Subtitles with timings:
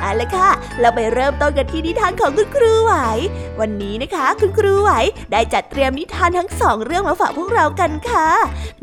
[0.00, 0.50] เอาละค่ะ
[0.80, 2.94] เราไปเริ่มต้นกันที่นิทานของคุณครูไหว
[3.60, 4.90] วันนี้นะคะ คุณครูไหว
[5.32, 8.28] ได้จัดเตรียมนิทานทั้งสองเรื่องมาฝากพวกเรากันค่ะ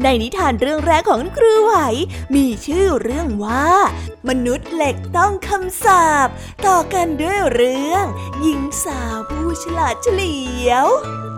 [0.03, 1.75] ในนิทานเรื่องแรกของคุณครูไหว
[2.35, 3.67] มีชื่อเรื่องว่า
[4.29, 6.27] มนุษย์เหล็กต้องคำสาป
[6.65, 8.05] ต่อกันด้วยเรื่อง
[8.41, 10.37] หญิงสาวผู้ฉลาดเฉลี
[10.69, 10.87] ยว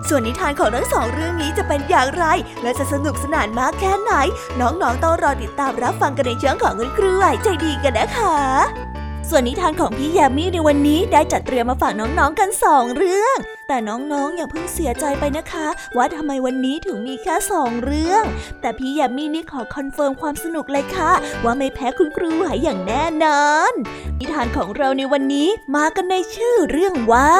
[0.09, 2.25] ส่วนนิทานของทั้งสองเรื่องนี้จะเป็นอย่างไร
[2.63, 4.13] และจะสนุกสนานมากแค่ไหน
[4.59, 8.94] น้องๆต้องรอติดตามรับฟังกันในช่องของคุณครูไหวใจดีกันนะคะ
[9.29, 18.23] ส่วนนิทานของพี่แยมมี่ในวันนี้ได้จัดเตรียมมาฝากน้องๆกันสองเรื่อง แต่น้องๆ อย่าเพิ่งเสียใจไปนะคะ ว่าทำไมวันนี้ถึงมีแค่สองเรื่อง
[18.61, 21.11] แต่พี่แยมมี่นี่ขอ confirm ความสนุกเลยค่ะ
[21.43, 23.73] ว่าไม่แพ้คุณครูไหวอย่างแน่นอน
[24.19, 27.31] นิทานของเราในวันนี้มากันในชื่อเรื่องว่า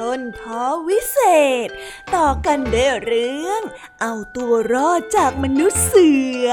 [0.00, 1.18] ต้นพรวิเศ
[1.66, 1.68] ษ
[2.16, 3.62] ต่อกันด้วยเรื่อง
[4.00, 6.08] เอาตัวรอดจากมนุษย์เสื
[6.44, 6.48] อ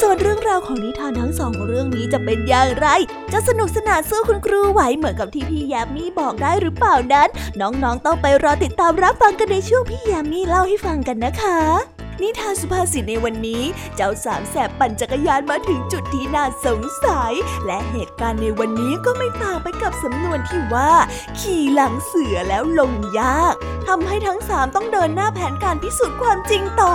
[0.00, 2.88] ส่วนเรื่องราวของนิทานทั้งสองเรื่องนี้จะเป็นอย่างไร
[3.32, 7.28] จะสนุกสนานสู้คุณครูไหวเหมือนกับที่พี่แยมมี่บอกได้หรือเปล่านั้น
[7.60, 13.62] น้องๆต้องไปรรอติดตามรับฟังกันในช่วงพี่ยามีเล่าให้ฟังกันนะคะ นิทานสุภาษิตในวันนี้
[13.96, 17.32] เจ้าสามแสบปั่นจักรยานมาถึงจุดที่น่าสงสัย
[17.66, 20.92] และเหตุการณ์ในวันนี้ก็ไม่ต่างไปกับสำนวนที่ว่า
[21.40, 23.54] ขี่หลังเสือแล้วลงยาก
[23.86, 26.94] ทำให้ทั้งสามต้องเดินหน้าแผนการพิสูจน์ความจริงต่อ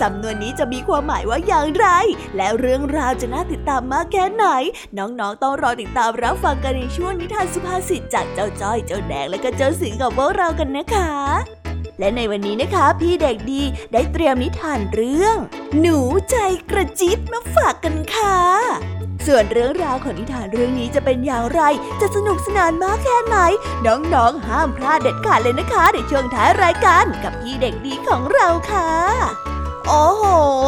[0.00, 1.86] สำนวนนี้จะมีความหมายว่าอย่างไร
[2.36, 4.46] และเรื่องราวจะน่าติดตามมากแค่ไหน
[4.98, 11.61] น้องๆ ต้องรอติดตามรับฟังกันในช่วงนิทานสุภาษิตจากเจ้าจ้อย เจ้าแดงและก็เจ้าสิงกับพวกเรากันนะคะ
[11.98, 15.36] และในวันนี้นะคะ พี่เด็กดีได้เตรียมนิทานเรื่อง
[15.80, 15.98] หนู
[16.30, 16.36] ใจ
[16.70, 18.38] กระจิตมาฝากกันค่ะ
[19.26, 21.60] ส่วนเรื่องราวของนิทานเรื่องนี้จะเป็นอย่างไร
[22.00, 23.36] จะสนุกสนานมากแค่ไหน
[23.86, 28.90] น้องๆ ห้ามพลาดเด็ดขาดเลยนะคะ ในช่วงท้ายรายการกับพี่เด็กดีของเราค่ะ
[29.88, 30.22] โอ้โห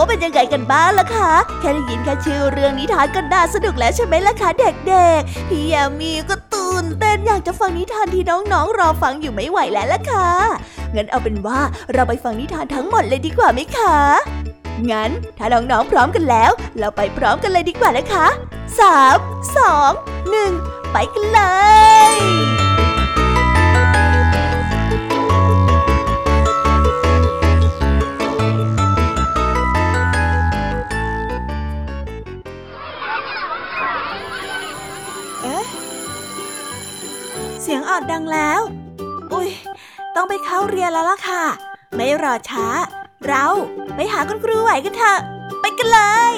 [0.08, 10.30] เป็นยังไงกันบ้างล่ะคะ แค่ได้ยินแค่ชื่อเรื่องนิทานก็น่าสนุกแล้วใช่ไหมล่ะคะเด็กๆ พี่ยามีก็ตื่นเต้นอยากจะฟังนิทานที่น้องๆรอฟังอยู่ไม่ไหวแล้วล่ะค่ะ
[10.96, 11.60] งั้นเอาเป็นว่า
[11.92, 13.96] เราไปฟังนิทานทั้งหมดเลยดีกว่าไหมคะ
[14.90, 18.26] งั้นถ้าน้องๆพร้อมกันแล้ว เราไปพร้อมกันเลยดีกว่านะคะ
[18.80, 19.16] สาม
[19.58, 19.90] สอง
[20.30, 20.52] หนึ่ง
[20.92, 21.40] ไปกันเล
[22.12, 22.14] ย
[35.42, 35.64] เอ๊ะ
[37.62, 38.60] เสียงออดดังแล้ว
[39.32, 39.48] อุ้ย
[40.16, 41.44] ต้องไปเข้าเรียนแล้วล่ะค่ะ
[41.96, 42.66] ไม่รอช้า
[43.26, 43.46] เรา
[43.94, 45.18] ไปหาคุณครูไหวกันเถอะ
[45.60, 46.00] ไปกันเล
[46.32, 46.34] ย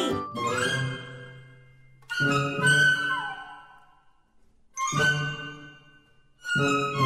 [7.03, 7.06] ค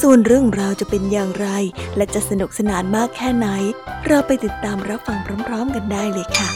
[0.00, 1.48] ส่วนเรื่องราวจะเป็นอย่างไร
[1.96, 3.48] และจะสนุกสนานมากแค่ไหน
[4.06, 6.50] เราไปติดตามรับฟังพร้อม ๆ กันได้เลยค่ะ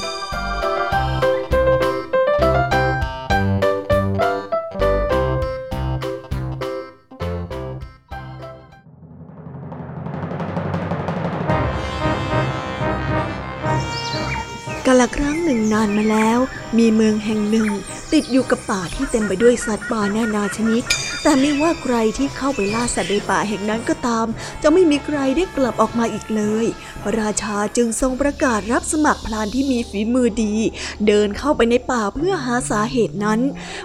[14.86, 16.38] กาลครั้งหนึ่งนานมาแล้ว
[16.78, 17.68] มีเมืองแห่งหนึ่ง
[18.12, 20.84] ติดอยู่กับป่าที่เต็มไปด้วยสัตว์ป่านานาชนิด
[21.26, 24.26] แต่ไม่ว่าใครที่เข้าไปล่าสัตว์ในป่าแห่งนั้นก็ตาม
[24.62, 26.64] จะไม่มีใครได้กลับออกมาอีกเลย
[27.02, 30.54] พระราชาจึงทรงประกาศรับสมัครพรานที่มีฝีมือดี
[31.06, 33.40] เดินเข้าไปในป่าเพื่อหาสาเหตุนั้น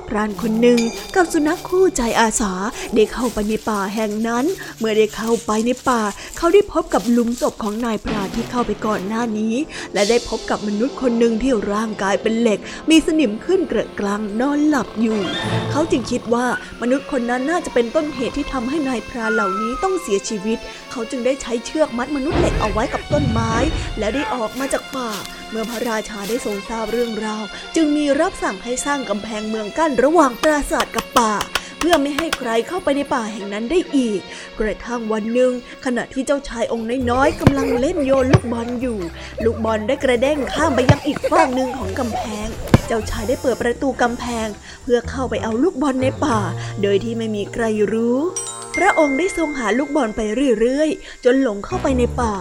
[0.07, 0.79] พรานคนหนึ่ง
[1.15, 2.53] กับสุนัขคู่ใจอาสา
[2.95, 4.45] ได้เข้าไปในป่าแห่งนั้น
[4.79, 6.01] เมื่อได้เข้าไปในป่า
[6.37, 9.55] เขาได้พบกับหลุมศพของนายพรานที่เข้าไปก่อนหน้านี้
[9.93, 12.59] และได้พบกับมนุษย์คนหนึ่งที่ร่างกายเป็นเหล็ก
[12.89, 15.19] มีสนิมขึ้นเกระกลางนอนหลับอยู่
[15.71, 16.45] เขาจึงคิดว่า
[16.83, 20.57] มนุษย์คนนั้นน่าจะเป็นต้นเหตุที่ทำให้นายพรานเหล่านี้ต้องเสียชีวิต
[20.91, 23.53] เขาจึงได้ใช้เชือกมัดมนุษย์เหล็กเอาไว้กับต้นไม้
[23.99, 25.11] และได้ออกมาจากป่า
[25.49, 27.43] เมื่อพระราชาได้ทรงทราบเรื่องราว
[27.75, 31.33] จึงมีรับสั่งให้สร้างกำแพงเมืองกั้นระหว่างปราสาทกับป่า
[31.79, 34.19] เพื่อไม่ให้ใครเข้าไปในป่าแห่งนั้นได้อีก
[34.59, 35.51] กระทั่งวันหนึ่ง
[35.85, 38.99] ขณะที่เจ้าชายองค์น้อยๆกำลังเล่นโยนลูกบอลอยู่
[39.43, 42.47] ลูกบอลได้กระเด้งข้ามไปยังอีกฝั่งหนึ่งของกำแพง
[42.87, 44.47] เจ้าชายได้เปิดประตูกำแพง
[44.83, 46.39] เพื่อเข้าไปเอาลูกบอลในป่า
[46.81, 48.19] โดยที่ไม่มีใครรู้
[48.75, 50.21] พระองค์ได้ทรงหาลูกบอลไป
[50.59, 52.35] เรื่อยๆ จนหลงเข้าไปในป่า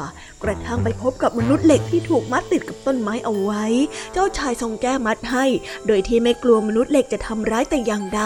[0.44, 3.64] กระทั่งไปพบกับมนุษย์เหล็กที่ถูกมัดติดกับต้นไม้เอาไว้
[4.12, 5.44] เจ้าชายทรงแก้มัดให้
[5.86, 8.22] โดยที่ไม่กลัวมนุษย์เหล็กจะทำร้ายแต่อย่างใด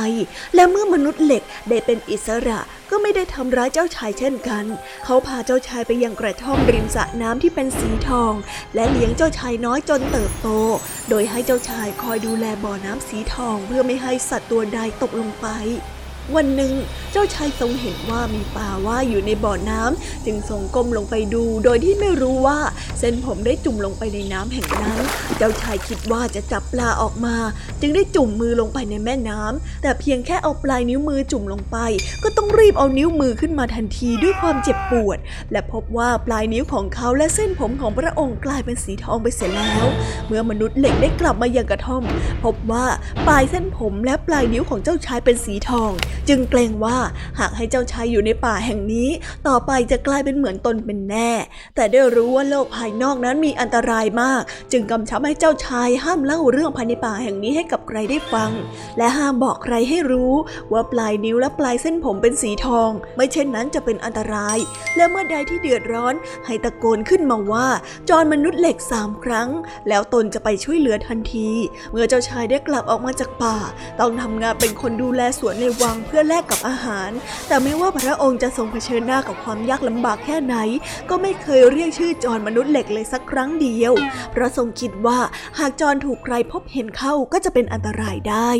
[0.54, 2.60] และเมื่อมนุษย์เหล็กได้เป็นอิสระ
[2.90, 4.64] ก็ไม่ได้ทำร้ายเจ้าชายเช่นกัน
[5.04, 8.32] เขาพาเจ้าชายไปยังกระท่อมริมสระน้ำที่เป็นสีทอง
[8.74, 10.48] และเลี้ยงเจ้าชายน้อยจนเติบโต
[11.10, 15.48] โดยให้เจ้าชายคอยดูแลบ่อน้ำสีทองเพื่อไม่ให้สัตว์ตัวใดตกลงไป
[16.36, 16.72] วันหนึ่ง
[17.12, 22.58] เจ้าชายทรงเห็นว่ามีปลาว่ายอยู่ในบ่อน้ำจึงทรงก้มลงไปดูโดยที่ไม่รู้ว่า
[22.98, 24.98] เส้นผมได้จุ่มลงไปในน้ำแห่งนั้น
[25.38, 27.36] เจ้าชายคิดว่าจะจับปลาออกมา
[27.80, 31.76] จึงได้จุ่มมือลงไปในแม่น้ำแต่เพียงแค่เอาปลายนิ้วมือจุ่มลงไป
[32.22, 35.18] ก็ต้องรีบเอานิ้วมือขึ้นมาทันทีด้วยความเจ็บปวด
[35.52, 39.86] และพบว่าปลายนิ้วของเขาและเส้นผมของพระองค์กลายเป็นสีทองไปเสียแล้ว
[40.26, 42.02] เมื่อมนุษย์เหล็กได้กลับมายังกระท่อม
[42.44, 42.84] พบว่า
[43.26, 45.90] ปลายเส้นผมและปลายนิ้วของเจ้าชายเป็นสีทอง
[46.28, 46.98] จึงเกรงว่า
[47.40, 49.08] หากให้เจ้าชายอยู่ในป่าแห่งนี้
[49.48, 51.30] ต่อไปจะกลายเป็นเหมือนตนเป็นแน่
[51.74, 54.42] แต่ได้รู้ว่าโลกภายนอกนั้นมีอันตรายมาก
[54.72, 58.50] จึงกำชับให้เจ้าชายห้ามเล่าเรื่องภายในป่าแห่งนี้ให้กับใครได้ฟัง
[58.98, 60.34] และห้ามบอกใครให้รู้
[60.72, 64.58] ว่าปลายนิ้วและปลายเส้นผมเป็นสีทอง ไม่เช่นนั้นจะเป็นอันตราย
[64.96, 66.14] และเมื่อใดที่เดือดร้อน
[66.46, 67.68] ให้ตะโกนขึ้นมาว่า
[68.08, 69.48] จอนมนุษย์เหล็กสามครั้ง
[69.88, 71.48] แล้วตนจะไปช่วยเหลือทันที
[71.92, 73.56] เมื่อเจ้าชายได้กลับออกมาจากป่า
[74.00, 77.10] ต้องทำงานเป็นคนดูแลสวนในวังเพื่อแลกกับอาหาร
[77.48, 80.56] แต่ไม่ว่าพระองค์จะทรงเผชิญหน้ากับความยากลำบากแค่ไหน
[81.10, 83.92] ก็ไม่เคยเรียกชื่อจอนมนุษย์เหล็กเลยสักครั้งเดียว
[84.32, 85.18] เพราะทรงคิดว่า
[85.58, 88.50] หากจอนถูกใครพบเห็นเข้าก็จะเป็นอันตรายได้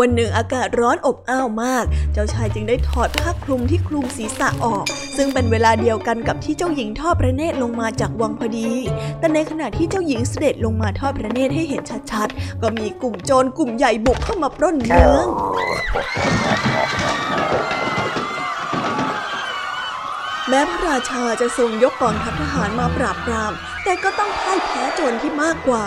[0.00, 4.84] วันหนึ่งอากาศร้อนอบอ้าวมาก เจ้าชายจึงได้ถอดผ้าคลุมที่คลุมศีรษะออก
[5.16, 8.70] ซึ่งเป็นเวลาเดียวกันกับที่เจ้าหญิงทอดพระเนตรลงมาจากวังพอดี
[9.18, 11.82] แต่ในขณะที่เจ้าหญิงเสด็จลงมาทอดพระเนตรให้เห็น
[12.12, 15.26] ชัดๆ ก็มีกลุ่มโจรกลุ่มใหญ่บุกเข้ามาปล้นเมือง
[20.48, 23.52] แม้พระราชาจะทรงยกกองทัพทหารมาปราบปราม
[23.84, 25.86] แต่ก็ต้องพ่ายแพ้โจรที่มากกว่า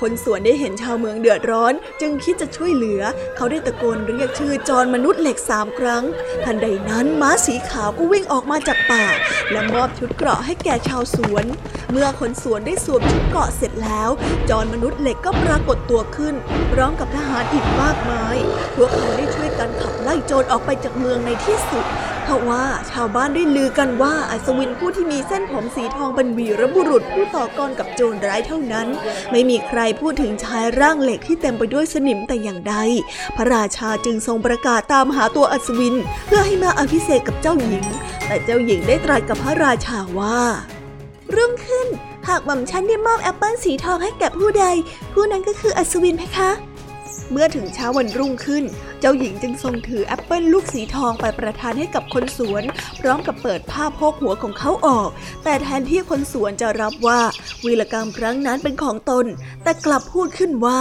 [0.00, 3.02] คนสวนได้เห็นชาวเมืองเดือดร้อน จึงคิดจะช่วยเหลือ
[3.36, 6.04] เขาได้ตะโกนเรียกชื่อจรมนุษย์เหล็กสามครั้ง
[6.44, 9.06] ทันใดนั้นม้าสีขาวก็วิ่งออกมาจากป่า
[9.50, 11.44] และมอบชุดเกราะให้แก่ชาวสวน
[11.90, 14.10] เมื่อคนสวนได้สวมชุดเกราะเสร็จแล้ว
[14.50, 16.34] จรมนุษย์เหล็กก็ปรากฏตัวขึ้น
[16.72, 18.36] พร้อมกับทหารอีกมากมาย
[18.76, 21.84] พวกเขาได้ช่วยกันขับไล่โจรออกไปจากเมืองในที่สุด
[22.22, 28.86] เพราะว่าชาวบ้านได้ลือกันว่าอัศวินผู้ที่มีเส้นผมสีทองเป็นวีรบุรุษผู้ต่อกรกับโจรร้ายเท่านั้น
[29.30, 32.74] ไม่มีใครพูดถึงชายร่างเหล็กที่เต็มไปด้วยสนิมแต่อย่างใด
[33.36, 37.84] พระราชาจึงทรงประกาศตามหาตัวอัศวิน เพื่อให้มาอภิเษกกับเจ้าหญิง
[38.26, 40.40] แต่เจ้าหญิงได้ตรัสกับพระราชาว่า
[41.34, 41.88] รุ่งขึ้น
[42.28, 44.64] หากหม่อมฉันได้มอบแอปเปิลสีทองให้แก่ผู้ใด
[45.12, 46.50] ผู้นั้นก็คืออัศวินเพคะ
[47.30, 48.64] เมื่อถึงเช้าวันรุ่งขึ้น
[49.00, 52.62] เจ้าหญิงจึงทรงถือแอปเปิลลูกสีทองไปประทานให้กับคนสวน
[53.00, 55.08] พร้อมกับเปิดผ้าโพกหัวของเขาออก
[55.44, 57.20] แต่แทนที่คนสวนจะรับว่า
[57.64, 59.24] วีรกรรมครั้งนั้นเป็นของตน
[59.62, 60.80] แต่กลับพูดขึ้นว่า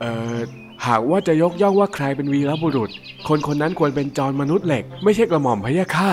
[0.00, 0.38] เอ่อ
[0.86, 2.90] หากว่าจะยกย่องว่าใครเป็นวีรบุรุษ
[3.28, 6.10] คนคนนั้นควรเป็นจอมมนุษย์เหล็ก ไม่ใช่กระหม่อมพะยะค่ะ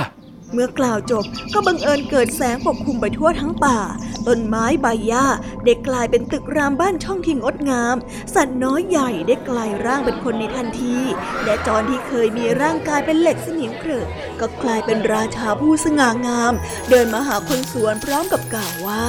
[0.53, 3.79] เมื่อกล่าวจบก็บังเอิญเกิดแสงปกคลุมไปทั่วทั้งป่า
[4.27, 5.25] ต้นไม้ใบหญ้า
[5.65, 7.95] ได้กลายเป็นตึกรามบ้านช่องที่งดงาม
[8.35, 10.97] สัตว์น้อยใหญ่ได้กลายร่างเป็นคนในทันที
[11.43, 14.05] และจอนที่เคยมีร่างกายเป็นเหล็กสนิมเกลือ
[14.39, 16.53] ก็กลายเป็นราชาผู้สง่างาม
[16.89, 19.05] เดินมาหาคนสวนพร้อมกับกล่าวว่า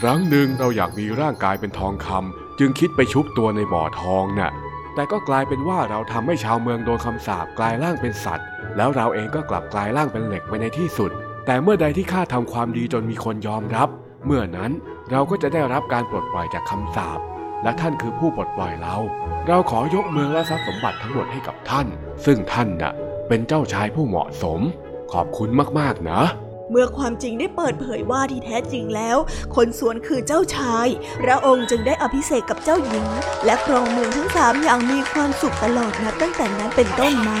[0.00, 4.52] ครั้งหนึ่งเราอยากมีร่างกายเป็นทองคำจึงคิดไปชุบตัวในบ่อทองน่ะ
[4.94, 11.10] แต่ก็กลายเป็นว่าเราทำให้ชาวเมืองโดนคำสาปกลายร่างเป็นสัตว์ แล้วเราเองก็กลับกลายร่างเป็นเหล็กไปในที่สุด
[11.46, 13.88] แต่เมื่อใดที่ข้าทำความดีจนมีคนยอมรับ
[14.26, 14.70] เมื่อนั้น
[15.10, 17.18] เราก็จะได้รับการปลดปล่อยจากคำสาป
[17.62, 18.96] และท่านคือผู้ปลดปล่อยเรา
[19.46, 21.86] เราขอยกเมืองและทรัพย์สมบัติทั้งหมดให้กับท่าน
[22.24, 22.92] ซึ่งท่านน่ะ
[23.28, 24.60] เป็นเจ้าชายผู้เหมาะสม
[25.12, 26.20] ขอบคุณมากๆนะ
[26.70, 29.16] เมื่อความจริงได้เปิดเผยว่าที่แท้จริงแล้ว
[29.56, 30.86] คนสวนคือเจ้าชาย
[31.22, 33.06] พระองค์จึงได้อภิเษกกับเจ้าหญิง
[33.44, 37.40] และครองเมืองทั้งสามอย่างมีความสุขตลอดนับตั้งแต่นั้นเป็นต้นมา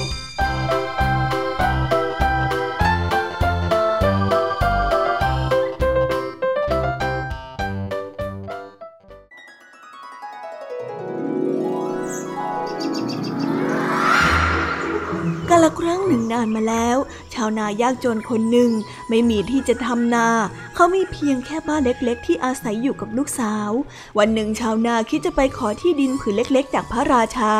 [16.55, 16.97] มาแล้ว
[17.33, 18.71] ชาวนายากจนคนหนึ่ง
[19.09, 20.27] ไม่มีที่จะทำนา
[20.75, 23.71] เขามีเพียงแค่บ้านเล็กๆ ที่อาศัยอยู่กับลูกสาว
[24.17, 27.53] วันหนึ่งชาวนาคิดจะไปขอที่ดินผืนเล็ก ๆ จากพระราชา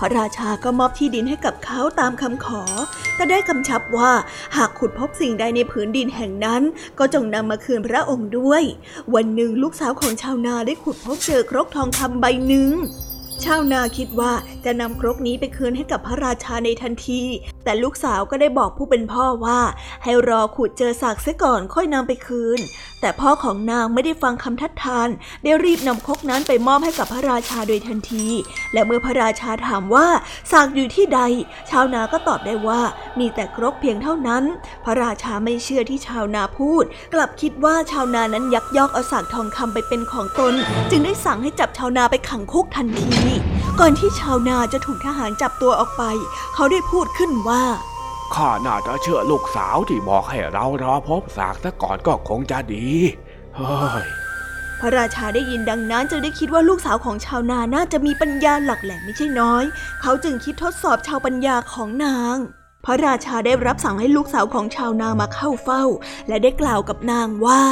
[0.00, 2.62] พระราชาก็มอบที่ดินให้กับเขาตามคำขอ
[3.16, 4.10] แต่ได้กำชับว่า
[4.56, 6.62] หากขุดพบสิ่งใดในผืนดินแห่งนั้น
[6.98, 8.62] ก็จงนำมาคืนพระองค์ด้วย
[9.14, 12.70] วันหนึ่งลูกสาวของชาวนาได้ขุดพบเจอครกทองคำใบหนึ่ง
[13.46, 14.32] ชาวนาคิดว่า
[14.64, 17.22] จะนำครกนี้ไปคืนให้กับพระราชาในทันที
[17.64, 19.60] แต่ลูกสาวก็ได้บอกผู้เป็นพ่อว่า
[20.04, 22.60] ให้รอขุดเจอสากเสียก่อนค่อยนำไปคืน
[23.00, 25.08] แต่พ่อของนางไม่ได้ฟังคำทัดทาน
[25.42, 28.26] ได้รีบนำครกนั้นไปมอบให้กับพระราชาโดยทันที
[28.72, 30.08] และเมื่อพระราชาถามว่า
[30.52, 31.20] สากอยู่ที่ใด
[31.70, 32.80] ชาวนาก็ตอบได้ว่า
[33.18, 34.42] มีแต่ครกเพียงเท่านั้น
[34.84, 40.54] พระราชาไม่เชื่อที่ชาวนาพูด กลับคิดว่าชาวนานั้นยักยอกเอาสากทองคำไปเป็นของตน
[40.90, 43.29] จึงได้สั่งให้จับชาวนาไปขังคุกทันที
[43.80, 46.02] ก่อนที่ชาวนาจะถูกทหารจับตัวออกไป
[46.54, 47.64] เขาได้พูดขึ้นว่า
[48.34, 52.88] ข้าน่าจะเชื่อลูกสาวที่บอกให้เรารอพบสากซะก่อนก็คงจะดี
[53.56, 54.06] เฮ้ย
[54.80, 59.64] พระราชาได้ยินดังนั้นจึงได้คิดว่าลูกสาวของชาวนาน่าจะมีปัญญาหลักแหลมไม่ใช่น้อย
[60.02, 62.36] เขาจึงคิดทดสอบชาวปัญญาของนาง
[62.84, 65.84] พระราชาได้รับสั่งให้ลูกสาวของชาวนามาเข้าเฝ้า
[66.28, 67.62] และได้กล่าวกับนางว่า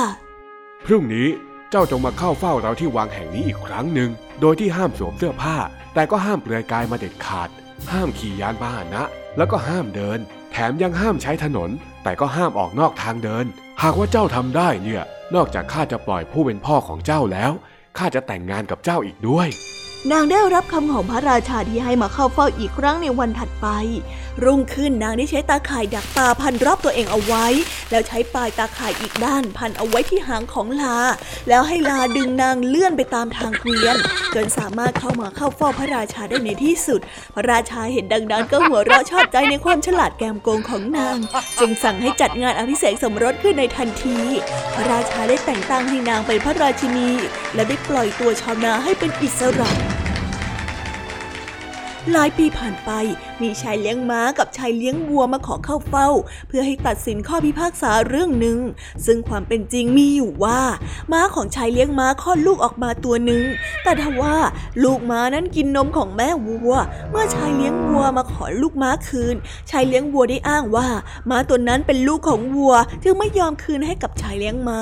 [0.84, 1.28] พรุ่งนี้
[1.70, 4.10] เจ้าจงมาเข้าเฝ้าเราที่วังแห่งนี้อีกครั้งหนึ่ง
[4.40, 5.56] โดยที่ห้ามสวมเสื้อผ้า
[5.94, 7.48] แต่ก็ห้ามเปลือยกายมาเด็ดขาด
[7.92, 9.02] ห้ามขี่ยานพาหนะ
[9.36, 10.18] แล้วก็ห้ามเดิน
[10.52, 11.70] แถมยังห้ามใช้ถนน
[12.02, 13.44] แต่ก็ห้ามออกนอกทางเดิน
[13.82, 15.02] หากว่าเจ้าทำได้เนี่ย
[15.34, 17.52] นอกจากข้าจะปล่อยผู้เป็นพ่อของเจ้าแล้ว
[17.98, 19.48] ข้าจะแต่งงานกับเจ้าอีกด้วย
[20.12, 23.66] นางได้รับคำของพระราชาที่ให้มาเข้าเฝ้าอีกครั้งในวันถัดไป
[24.44, 27.46] รุ่งขึ้นนางได้ใช้ตาข่ายดักตาพันรอบตัวเองเอาไว้
[27.90, 30.98] แล้วใช้ปลายตาข่ายอีกด้านพันเอาไว้ที่หางของลา
[31.48, 33.96] แล้วให้ลาดึงนางเลื่อนไปตามทางเกวียน
[34.34, 37.00] จนสามารถเข้ามาเข้าเฝ้าพระราชาได้ในที่สุด
[37.34, 41.16] พระราชาเห็นดังนั้นก็หัวเราะชอบใจในความฉลาดแกมโกงของนาง
[41.60, 44.18] จึงสั่งให้จัดงานอภิเษกสมรสขึ้นในทันที
[44.74, 47.10] พระราชาได้แต่งตั้งให้นางเป็นพระราชินี
[47.54, 49.70] และได้ปล่อยตัวชาวนาให้เป็นอิสระ
[52.12, 52.90] หลายปีผ่านไป
[53.42, 56.08] มีชายเลี้ยงม้ากับชายเลี้ยงวัวมาขอเข้าเฝ้า
[56.48, 58.58] เพื่อให้ตัดสินข้อพิพากษาเรื่องหนึ่ง
[59.06, 60.60] ซึ่งความเป็นจริงมีอยู่ว่า
[61.12, 63.42] ม้าของชายเลี้ยงม้าคลอดลูกออกมาตัวหนึ่ง
[63.84, 64.36] แต่ทว่า
[64.84, 66.74] ลูกม้านั้นกินนมของแม่วัว
[67.10, 69.36] เมื่อชายเลี้ยงวัวมาขอลูกม้าคืน
[69.70, 70.88] ชายเลี้ยงวัวได้อ้างว่า
[71.30, 74.80] ม้าตัวนั้นเป็นลูกของวัว จึงไม่ยอมคืนให้กับชายเลี้ยงม้า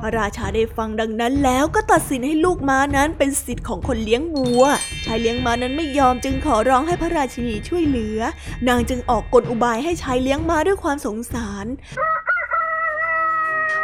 [0.00, 4.62] พระราชาได้ฟังดังนั้นแล้วก็ตัดสินให้ลูกม้านั้นเป็นสิทธิ์ของคนเลี้ยงวัว
[5.06, 8.22] ชายเลี้ยงม้านั้นไม่ยอมจึงขอร้องให้พระราชินีช่วยเหลือ
[8.68, 11.66] นางจึงออกกลอุบายให้ชายเลี้ยงม้าด้วยความสงสาร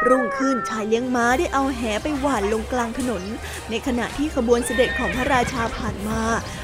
[0.08, 3.22] รุ่งขึ้นชายเลี้ยงม้าได้เอาแหไปหว่านลงกลางถนน
[3.70, 6.20] ในขณะที่ขบวนเสด็จของพระราชาผ่านมา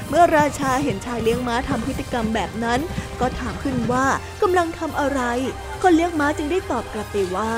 [0.09, 2.79] เมื่อราชาเห็นชายเลี้ยงม้าทำพฤติกรรมแบบนั้น
[3.19, 4.05] ก็ถามขึ้นว่า
[4.41, 5.21] กำลังทำอะไร
[5.81, 7.51] คนเลี้ยงม้าจึงได้ตอบกลับไปว่า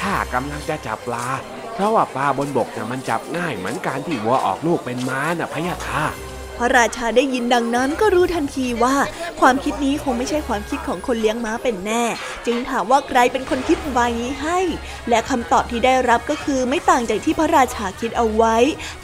[0.00, 1.26] ข้ากำลังจะจับปลา
[1.74, 6.04] เพราะว่าปลาบนบกน่ะมันจับง่ายเหมือนการที่วัวออกลูกเป็นม้าน่ะพะยะค่ะ
[6.62, 8.96] ระราชาได้ยินดังนั้นก็รู้ทันทีว่า
[9.40, 12.04] ความคิดนี้คงไม่ใช่ความคิดของคนเลี้ยงม้าเป็นแน่
[12.46, 14.58] จึงถามว่าใครเป็นคนคิดอุบายนี้ให้
[15.08, 18.56] และคำตอบที่ได้รับก็คือไม่ต่างจากที่พระราชาคิดเอาไว้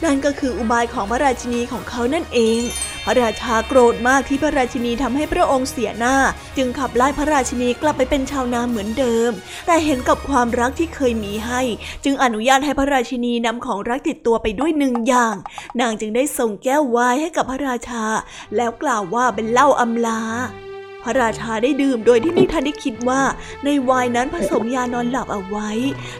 [0.03, 2.61] นั่นก็คืออุบายของพระราชินีของเขานั่นเอง
[3.07, 6.15] ระราชาโกรธมากที่พระราชินีทำให้พระองค์เสียหน้า
[6.57, 9.31] จึงขับไล่พระราชินีกลับไปเป็นชาวนาเหมือนเดิม
[9.67, 11.61] แต่เห็นกับความรักที่เคยมีให้
[12.03, 15.35] จึงอนุญาตให้พระราชินีนำของรักติดตัวไปด้วยหนึ่งอย่าง
[15.81, 18.03] นางจึงได้ส่งแก้วไวน์ให้กับพระราชา
[18.55, 20.21] แล้วกล่าวว่าเป็นเหล้าอำลา
[21.03, 23.21] พระราชาได้ดื่มโดยที่ไม่ทันได้คิดว่า
[23.65, 25.69] ในไวน์นั้นผสมยานอนหลับเอาไว้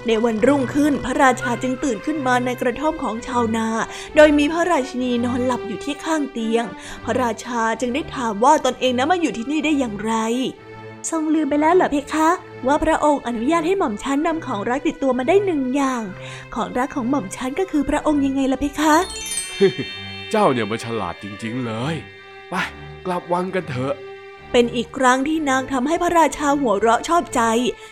[0.07, 3.67] ในวันรุ่งขึ้นพระราชาจึงตื่นขึ้นมาในกระท่อมของชาวนา
[4.15, 6.65] โดยมีพระราชินีนอนหลับอยู่ที่ข้างเตียง
[7.05, 10.13] พระราชาจึงได้ถามว่าตนเองนั้นมาอยู่ที่นี่ได้อย่างไร
[11.09, 12.29] ทรงลืมไปแล้วเหรอเพคะ
[12.67, 16.03] ว่าพระองค์อนุญาตให้หม่อมฉันนำของรักติดตัวมาได้หนึ่งอย่าง
[16.55, 18.95] ของรักของหม่อมฉันก็คือพระองค์ยังไงล่ะเพคะ
[20.31, 21.95] เจ้าเนี่ยมันฉลาดจริง ๆ เลย
[22.49, 22.53] ไป
[23.05, 23.93] กลับวังกันเถอะ
[24.51, 27.41] เป็นอีกครั้งที่นางทำให้พระราชาหัวเราะชอบใจ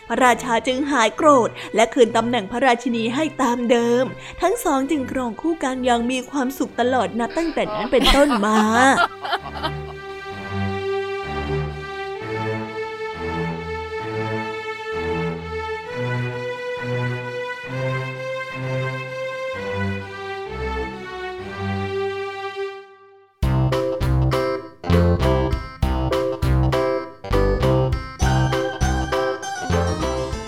[0.08, 4.04] พระราชาจึงหายโกรธ และคืนตำแหน่งพระราชินีให้ตามเดิม
[4.42, 8.58] ทั้งสองจึงครองคู่กันอย่างมีความสุขตลอดนับตั้งแต่นั้นเป็นต้นมา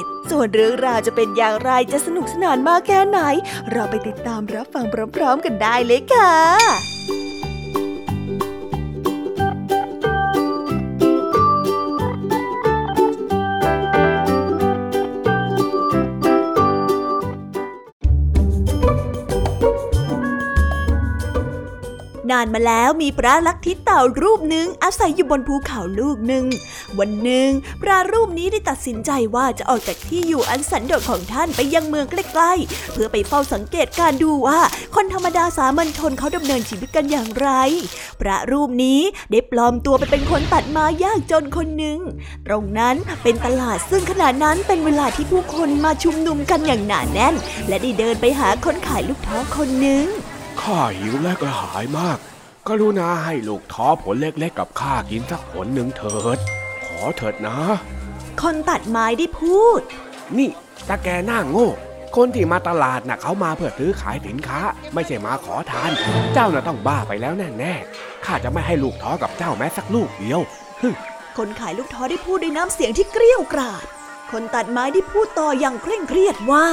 [0.00, 3.20] ษ ส่วนเรื่องราวจะเป็นอย่างไรจะสนุกสนานมากแค่ไหน
[3.70, 4.84] เราไปติดตามรับฟัง
[5.16, 7.19] พร้อมๆกันได้เลยค่ะ
[22.30, 26.44] นานมาแล้วมีพระลักทิเต่ารูปหนึ่งอาศัยอยู่บนภูเขาลูกหนึ่ง
[26.98, 27.48] วันหนึ่ง
[27.82, 34.60] พระรูปนี้ได้ตัดสินใจว่าจะออกจากที่อยู่อันสันโดษของท่านไปยังเมืองใกล้ๆ เพื่อไปเฝ้าสังเกตการดูว่า
[34.94, 37.48] คนธรรมดาสามัญชนเขาดำเนินชีวิตกันอย่างไร
[38.20, 41.98] พระรูปนี้ได้ปลอมตัวไปเป็นคนตัดไม้ยากจนคนหนึ่ง
[42.46, 47.34] ตรงนั้นเป็นตลาดซึ่งขณะนั้นเป็นเวลาที่ผู้คนมาชุมนุมกันอย่างหนาแน่น
[47.68, 50.06] และได้เดินไปหาคนขายลูกท้อคนหนึ่ง
[50.62, 52.18] ข้าหิวและกระหายมาก
[52.68, 56.38] กรุณาให้ลูกท้อผลเล็กๆกับข้ากินสักผลหนึ่งเถิด
[56.86, 57.58] ขอเถิดนะ
[58.40, 59.80] คนตัดไม้ได้พูด
[60.38, 60.50] นี่
[60.88, 61.68] ตาแกหน้าโง่
[62.16, 64.60] คนที่มาตลาดน่ะเขามาเพื่อซื้อขายสินค้า
[64.94, 65.90] ไม่ใช่มาขอทาน
[66.34, 70.40] เจ้าน่ะต้องบ้าไปแล้วแน่ๆข้าจะไม่ให้ลูกท้อกับเจ้าแม้สักลูกเดียว
[71.36, 73.84] คนขายลูกท้อได้พูดด้วยน้ำเสียงที่เกรี้ยวกราด
[74.30, 76.66] คนตัดไม้ได้พูดต่ออย่างเคร่งเครียดว่า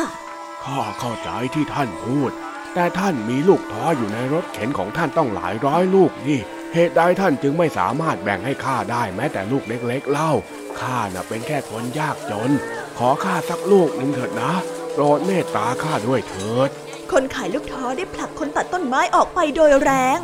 [0.63, 2.31] ข้าเข้าใจที่ท่านพูด
[2.73, 6.39] แต่ท่านมีลูกท้ออยู่ในรถเข็นของท่านต้องหลายร้อยลูกนี่
[6.73, 10.31] เหตุใดท่านจึงไม่สามารถแบ่งให้ข้าได้แม้แต่ลูกเล็กๆเล่า
[10.79, 12.51] ข้าน่ะเป็นแค่คนยากจน
[12.97, 14.51] ขอข้าสักลูกหนึ่งเถิดนะ
[14.93, 16.69] โปรดเมตตาข้าด้วยเถิด
[17.11, 20.19] คนขายลูกท้อได้ผลักคนตัดต้นไม้ออกไปโดยแรง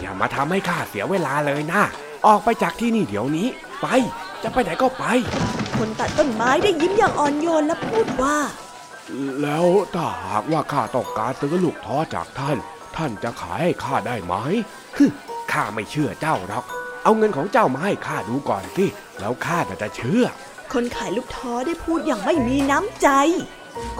[0.00, 1.82] อย่ามาทำให้ข้าเสียเวลาเลยนะ
[2.26, 3.48] ออกไปจากที่นี่เดี๋ยวนี้
[3.82, 3.86] ไป
[4.42, 5.04] จะไปไหนก็ไป
[5.76, 8.36] คนตัดต้นไม้ได้ยิ้มอย่างอ่อนโยนและพูดว่า
[9.42, 12.58] แล้วถ้าหากว่าข้าต้องการซื้อลูกท้อจากท่าน
[12.96, 14.34] ท่านจะขายให้ข้าได้ไหม
[14.96, 15.04] ฮึ
[15.52, 16.64] ข้าไม่เชื่อเจ้าหรอก
[17.04, 18.86] เอาเงินของเจ้ามาให้ข้าดูก่อนสิ
[19.20, 20.24] แล้วข้าน่ะจะเชื่อ
[20.72, 23.08] คนขายลูกท้อได้พูดอย่างไม่มีน้ำใจ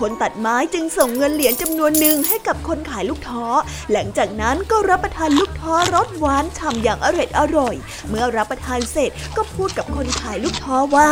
[0.01, 3.45] คนตัดไม้จึงส่งเงินเหรียญจำนวนหนึ่งให้กับคนขายลูกท้อ
[3.92, 7.75] หลังจากนั้นก็รับประทานลูกท้อรสหวานฉ่ำอย่างอร่อยอร่อย
[8.09, 11.11] เมื่อรับประทานเสร็จก็พูดกับคนขายลูกท้อว่า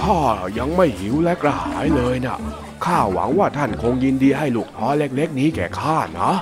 [0.00, 0.20] ข้า
[0.58, 2.38] ยังไม่หิวและกระหายเลยนะ
[2.84, 6.32] ข้าหวังว่าท่านคงยินดีให้ลูกท้อเล็กๆ นี้แก่ข้านะ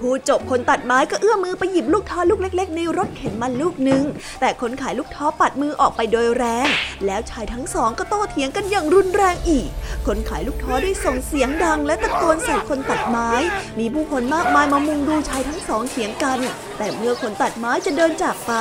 [0.00, 4.04] พูดจบคนตัดไม้ก็เอื้อมมือไปหยิบลูกท้อลูกเล็ก ๆ ในรถเข็นมาลูกหนึ่ง
[4.40, 6.66] แต่คนขายลูกท้อปัดมือออกไปโดยแรง
[7.06, 9.68] แล้วชายทั้งสองก็โต้เถียงกันอย่างรุนแรงอีก
[10.06, 13.30] คนขายลูกท้อได้ส่งเสียงดัง และตะโกนใส่คนตัดไม้
[13.78, 16.38] มีผู้คนมากมายมามุงดูชายทั้งสองเถียงกัน
[16.78, 18.52] แต่เมื่อคนตัดไม้จะเดินจากไป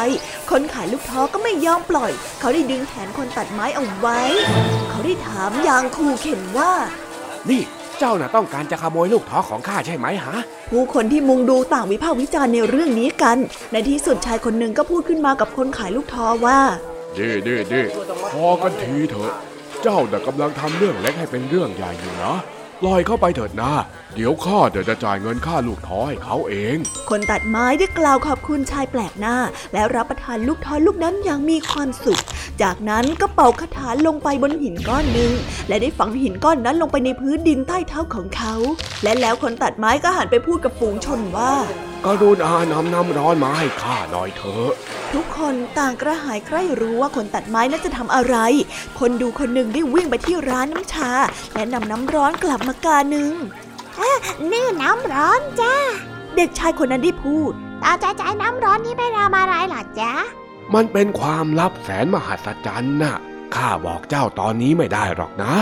[0.52, 4.20] คนขายลูกท้อก็ไม่ยอมปล่อย เขาได้ดึงแขนคนตัดไม้เอาไว้
[4.90, 6.72] เขาได้ถามอย่างขู่เข็นว่า
[7.52, 7.62] นี่
[8.00, 10.38] เจ้าน่ะต้องการจะขโมยลูกท้อของข้าใช่ไหมฮะ
[10.72, 13.38] ผู้คนที่มุงดูต่างวิพากษ์วิจารณ์ในเรื่องนี้กัน
[13.72, 16.60] ในที่สุดชายคนหนึ่งก็พูดขึ้นมากับคนขายลูกท้อว่า
[17.18, 17.82] ดีดีดี
[18.32, 19.34] พอกันทีเถอะ
[19.84, 23.74] เจ้าแต่ะกำลังทำเรื่องเล็กให้เป็นเรื่องใหญ่อยู่นะป ลอยเข้าไปเถิดนะ
[24.16, 26.76] เดี๋ยวข้าเดี๋ยวจะจ่ายเงินค่าลูกท้อให้เขาเอง
[27.10, 29.36] คนตัดไม้ได้กล่าวขอบคุณชายแปลกหน้า
[29.74, 32.22] แล้วรับประทานลูกท้อลูกนั้นอย่างมีความสุข
[32.62, 35.32] จากนั้นก็เป่าคาถาลงไปบนหินก้อนหนึ่ง
[35.68, 38.54] และได้ฝังหินก้อนนั้นลงไปในพื้นดินใต้เท้าของเขา
[39.04, 41.54] และแล้วคนตัดไม้ก็หันไปพูดกับฝูงชนว่า
[42.06, 44.72] กรุณานำน้ำร้อนมาให้ข้าหน่อยเถอะ
[45.14, 48.36] ทุกคนต่างกระหายใคร่รู้ว่าคนตัดไม้นั้นจะทำอะไร
[49.00, 51.12] คนดูคนหนึ่งได้วิ่งไปที่ร้านน้ำชา
[51.54, 53.32] และนำน้ำร้อนกลับมากาหนึ่ง
[54.52, 55.76] นี่น้ำร้อนจ้า
[56.36, 57.52] เด็กชายคนนั้นได้พูด
[57.84, 60.14] ตาจะจ่ายน้ำร้อนนี้ไปทำอะไรล่ะจ๊ะ
[60.74, 63.16] มันเป็นความลับแสนมหัศจรรย์น่ะ
[63.56, 65.54] ข้าบอกเจ้าตอนนี้ไม่ได้หรอกนะ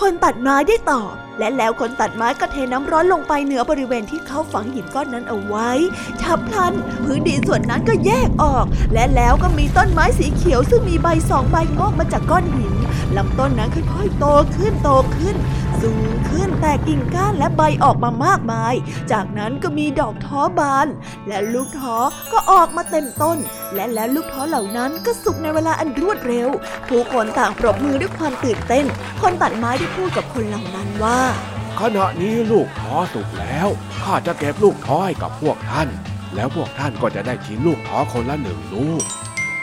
[0.00, 5.70] คนตัดไม้ได้ตอบ และแล้วคนตัดไม้ก็เทน้ำร้อนลงไปเหนือบริเวณที่เขาฝังหินก้อนนั้นเอาไว้
[6.20, 6.72] ฉับพลัน
[7.04, 12.74] พื้นดินส่วนนั้นก็แยกออก และแล้วก็มีต้นไม้สีเขียวซึ่งมีใบสองใบงอกมาจากก้อนหิน
[13.16, 14.26] ลำต้นนั้นค่อยๆโต
[14.56, 15.36] ขึ้นโตขึ้น
[15.82, 18.74] สูงขึ้นแต่กิ่งก้านและใบออกมามากมาย
[19.12, 20.86] จากนั้นก็มีดอกท้อบาน
[21.28, 21.96] และลูกท้อ
[22.32, 23.38] ก็ออกมาเต็มต้น
[23.74, 26.48] และแล้วลูกท้อเหล่านั้นก็สุกในเวลาอันรวดเร็ว
[26.88, 28.84] ผู้คนต่างปรบมือด้วยความตื่นเต้น
[29.22, 31.20] คนตัดไม้ได้พูดกับคนเหล่านั้นว่า
[31.80, 33.68] ขณะนี้ลูกท้อสุกแล้ว
[33.98, 35.88] ข้าจะเก็บลูกท้อให้กับพวกท่าน
[36.34, 39.02] แล้วพวกท่านก็จะได้ชิมลูกท้อคนละหนึ่งลูก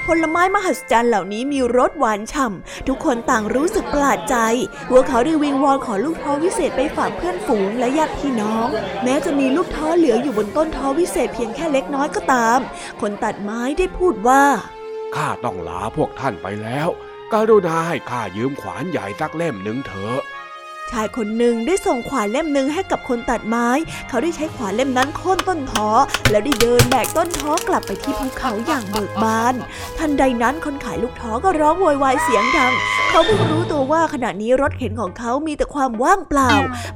[0.06, 4.36] ผลไม้มหัศจรรย์เหล่านี้มีรสหวานฉ่ำ ทุกคนต่างรู้สึกประหลาดใจ
[4.90, 8.68] พวกเขาได้วิงวอนขอลูกท้อวิเศษไปฝากเพื่อนฝูงและญาติพี่น้อง
[9.04, 12.60] แม้จะมีลูกท้อเหลืออยู่บนต้นท้อวิเศษเพียงแค่เล็กน้อยก็ตาม
[13.02, 14.44] คนตัดไม้ได้พูดว่า
[15.16, 16.90] ข้าต้องลาพวกท่านไปแล้ว
[17.34, 20.22] กรุณาให้ข้ายืมขวานใหญ่สักเล่มหนึ่งเถอะ
[20.92, 23.68] ชายคนหนึ่งได้ส่งขวานเล่มหนึ่งให้กับคนตัดไม้
[24.10, 25.90] เขาได้ใช้ขวานเล่มนั้นโค่นต้นท้อ
[26.32, 29.56] แล้วได้เดินแบกต้นท้อกลับไปที่ภูเขาอย่างเบิกบาน
[29.98, 32.74] ทันใดนั้นคนขายลูกท้อก็ร้องโวยวายเสียงดัง
[33.10, 36.52] เขาเพิ่งรู้ตัวว่าขณะนี้รถเข็นของเขามีแต่ความว่างเปล่า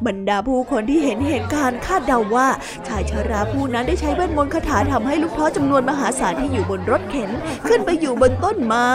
[0.06, 2.48] บรรดาผู้คนที่เห็นเหตุการณ์คาดเดาว่า
[2.88, 7.30] ชายชราผู้นั้นได้ใช้เวทมนต์คาถาทำให้ลูกท้อจำนวนมหาศาลที่อยู่บนรถเข็น
[7.68, 8.90] ขึ้นไปอยู่บนต้นไม้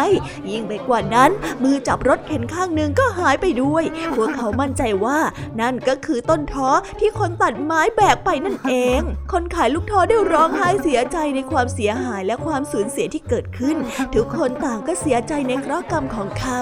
[0.51, 1.31] ยิ่งไปกว่านั้น
[1.63, 3.85] มือจับรถเข็นข้างหนึ่งก็หายไปด้วย
[4.17, 5.19] พวกเขามั่นใจว่า
[5.61, 6.69] นั่นก็คือต้นท้อ
[7.01, 9.01] ที่คนตัดไม้แบกไปนั่นเอง
[9.33, 13.77] คนขายลูกท้อได้ร้องไห้เสียใจในความเสียหายและความสูญเสียที่เกิดขึ้น
[14.15, 16.61] ทุกคนต่างก็เสียใจในเคราะห์กรรมของเขา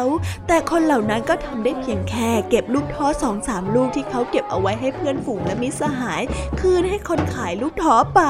[0.49, 6.23] แต่คนเหล่านั้นก็ทำได้เพียงแค่เก็บลูกท้อสองสามลูกที่เขาเก็บเอาไว้ให้เพื่อนฝูงและมิตรสหาย
[6.61, 8.23] คืนให้คนขายลูกท้อไป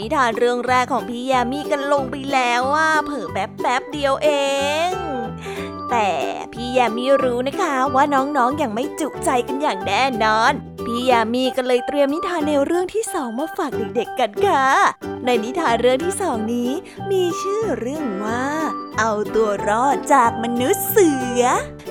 [0.00, 4.28] นิทานเรื่องแรกของพี่ยามีกันลงไปแล้วว่าเผอแป๊บแป๊บเดียวเอ
[4.88, 4.90] ง
[5.90, 6.10] แต่
[6.52, 10.52] พี่ยามีรู้นะคะว่าน้องๆออย่างไม่จุใจกันอย่างแน่นอน
[10.86, 14.66] พี่ยามีก็เลยเตรียมนิทานแนวเรื่องที่สองมาฝากเด็กๆกันค่ะ
[15.24, 16.70] ในนิทานเรื่องที่สองนี้
[17.10, 18.44] มีชื่อเรื่องว่า
[18.98, 21.08] เอาตัวรอดจากมนุษย์เสื
[21.40, 21.42] อ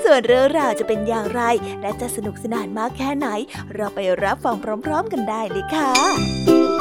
[0.04, 1.42] ส่วนเรื่องราวจะเป็นอย่างไร
[1.82, 3.28] และจะสนุกสนานมากแค่ไหน
[3.76, 6.79] เราไปรับฟังพร้อม ๆ กันได้เลยค่ะ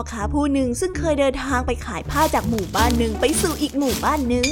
[0.00, 4.46] พ่อค้าผู้หนึ่งซึ่งเคยเดินทางไปขายผ้าจากหมู่บ้านหนึ่งไปสู่อีกหมู่บ้านหนึ่ง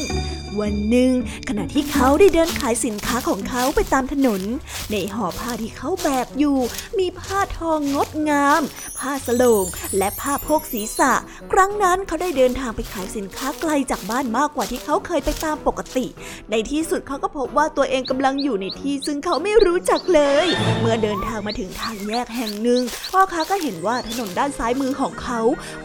[0.60, 1.12] วันหนึ่ง
[1.48, 4.42] ขณะที่เขาได้เดินขายสินค้าของเขาไปตามถนน
[4.90, 6.58] ในห่อผ้าที่เขาแบกอยู่
[6.98, 8.62] มีผ้าทองงดงาม
[8.98, 9.64] ผ้าสโลง
[9.98, 11.12] และผ้าโพกศีรษะ
[11.52, 16.06] ครั้งนั้นเขาได้เดินทางไปขายสินค้าไกลจากบ้านมากกว่าที่เขาเคยไปตามปกติ
[16.50, 20.46] ในที่สุดเขาก็พบว่าตัวเองกำลังอยู่ในที่ซึ่งเขาไม่รู้จักเลย
[20.80, 25.40] เมื่อเดินทางมาถึงทางแยกแห่งหนึ่งพ่อค้าก็เห็นว่าถนนด้านซ้ายมือของเขา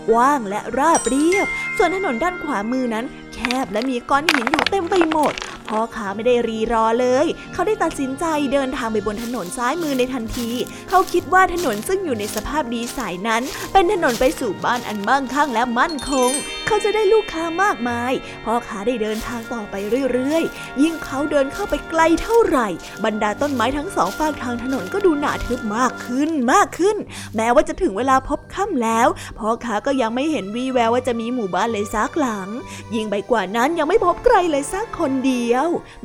[0.09, 3.05] กว้างและราบเรียบ ส่วนถนนด้านขวามือนั้น
[3.41, 5.33] คบและมีก้อนหินอยู่เต็มไปหมด
[5.67, 10.49] พ่อค้าไม่ได้รีรอเลย เขาได้ตัดสินใจเดินทางไปบนถนนซ้ายมือในทันที
[10.89, 13.43] เขาคิดว่าถนนซึ่งอยู่ในสภาพดีสายนั้น
[13.73, 16.31] เป็นถนนไปสู่บ้านอันมั่งคั่งและมั่นคง
[16.67, 19.75] เขาจะได้ลูกค้ามากมาย พ่อค้าได้เดินทางต่อไป
[20.11, 22.67] เรื่อยๆ ยิ่งเขาเดินเข้าไปไกลเท่าไหร่
[23.05, 26.97] บรรดาต้นไม้ทั้งสองฝากทางถนนก็ดูหนาทึบมากขึ้นมากขึ้น
[27.35, 32.49] แม้ว่าจะถึงเวลาพบค่ำแล้ว พ่อค้าก็ยังไม่เห็นวี่แววว่าจะมีหมู่บ้านเลยสักหลัง
[32.95, 35.50] ยิ่งไปกว่านั้นยังไม่พบใครเลยสักคนเดียว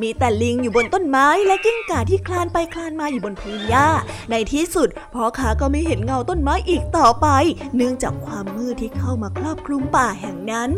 [0.02, 3.88] มีแต่ลิงอยู่บนต้นไม้และกิ้งก่าที่คลานไปคลานมาอยู่บนพื้นหญ้า
[4.30, 7.28] ในที่สุดพ่อค้าก็ไม่เห็นเงาต้นไม้อีกต่อไป
[7.76, 10.70] เนื่องจากความมืดที่เข้ามาครอบคลุมป่าแห่งนั้น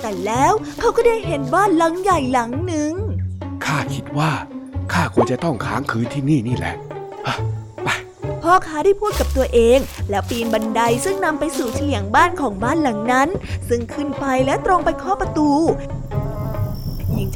[0.00, 2.92] แต่แล้วเขาก็ได้เห็นบ้านหลังใหญ่หลังหนึ่ง
[3.64, 4.32] ข้าคิดว่า
[4.92, 6.74] ข้าควรจะต้องค้างคืนที่นี่นี่แหละ
[7.26, 7.36] ฮะ
[7.84, 7.88] ไป
[8.42, 9.78] พ่อค้าได้พูดกับตัวเอง
[10.10, 13.28] แล้วปีนบันไดซึ่งนำไปสู่เฉลียงบ้านของบ้านหลังนั้น
[13.68, 16.25] ซึ่งขึ้นไปและตรงไปเคาะประตูหญิง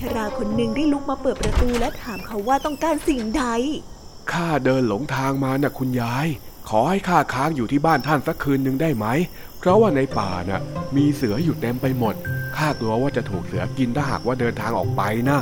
[0.01, 3.45] ชราคนหนึ่งได้ลุกมาเปิดประตูและถามเขาว่าต้องการสิ่งใด
[4.33, 6.27] ข้าเดินหลงทางมานะคุณยาย
[6.69, 9.07] ขอให้ข้าค้างอยู่ที่บ้านท่านสักคืนหนึ่งได้ไหม
[9.59, 10.63] เพราะว่าในป่าน่ะ
[10.97, 12.15] มีเสืออยู่เต็มไปหมด
[12.57, 15.41] ข้ากลัวว่าจะถูกเสือกินถ้าหากว่าเดินทางออกไปนะ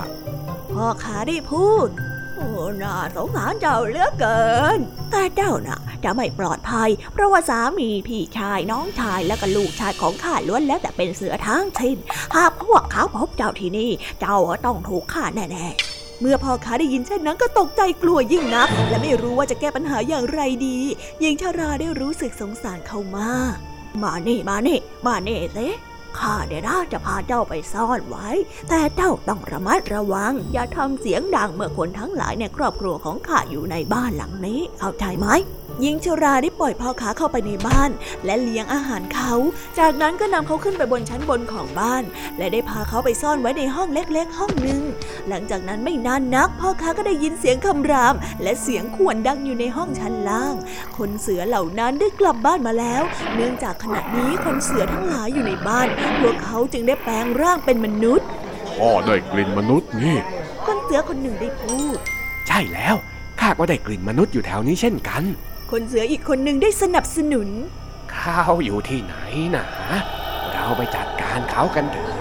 [0.73, 1.88] พ่อค้าได้พูด
[2.35, 2.49] โอ้
[2.83, 4.44] น่าสงสารเจ้าเหลือเกิ
[4.77, 4.79] น
[5.11, 11.96] แต่เจ้าน่ะ จะไม่ปลอดภัย เพราะว่าสามีพี่ชายน้องชายและก็ลูกชายของข้าล้วนแล้วแต่เป็นเสือทั้งสิ้น
[12.37, 20.78] หากพวกเขาพบเจ้าที่นี่ เจ้าต้องถูกฆ่าแน่ๆ เมื่อพ่อค้าได้ยินเช่นนั้นก็ตกใจกลัวยิ่งนัก และไม่รู้ว่าจะแก้ปัญหาอย่างไรดี
[21.20, 23.56] หญิงชาราได้รู้สึกสงสารเขามาก
[24.02, 25.66] มานี่มานี่มานี่เสิ
[26.20, 28.28] ข้าเดี๋ยวนะจะพาเจ้าไปซ่อนไว้
[28.68, 35.28] แต่เจ้าต้องระมัดระวัง อย่าทำเสียงดังเมื่อคนทั้งหลายในครอบครัวของข้าอยู่ในบ้านหลังนี้เข้าใจไหม
[35.81, 37.90] หญิงชราได้ปล่อยพ่อค้าเข้าไปในบ้าน
[38.24, 39.33] และเลี้ยงอาหารเขา
[39.78, 42.02] จากนั้นก็นำเขาขึ้นไปบนชั้นบนของบ้าน
[42.38, 44.83] และได้พาเขาไปซ่อนไว้ในห้องเล็กๆ ห้องหนึ่ง
[45.29, 50.55] หลังจากนั้นไม่นานนัก พ่อค้าก็ได้ยินเสียงคำราม และเสียงข่วนดังอยู่ในห้องชั้นล่าง
[50.97, 53.03] คนเสือเหล่านั้นได้กลับบ้านมาแล้ว
[53.35, 55.88] เนื่องจากขณะนี้คนเสือทั้งหลายอยู่ในบ้าน
[56.21, 58.27] พวกเขาจึงได้แปลงร่างเป็นมนุษย์
[58.69, 60.17] พ่อได้กลิ่นมนุษย์นี่
[60.67, 61.99] คนเสือคนหนึ่งได้พูด
[62.49, 62.97] ใช่แล้ว
[63.41, 65.23] ข้าก็ได้กลิ่นมนุษย์อยู่แถวนี้เช่นกัน
[65.71, 67.49] คนเสืออีกคนหนึ่งได้สนับสนุน
[68.12, 69.14] เขาอยู่ที่ไหน
[69.57, 69.67] นะ
[70.53, 72.17] เราไปจัดการเขากันเถอะ